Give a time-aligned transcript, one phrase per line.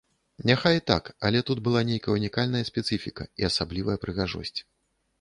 [0.49, 4.55] Няхай і так, але тут была нейкая ўнікальная спецыфіка і асаблівая прыгажосць.